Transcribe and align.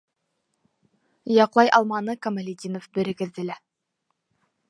Яҡлай 1.33 1.69
алманы 1.81 2.17
Камалетдинов 2.27 2.89
берегеҙҙе 2.99 3.47
лә... 3.51 3.61